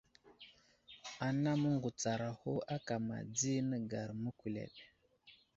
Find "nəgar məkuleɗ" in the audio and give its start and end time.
3.69-4.73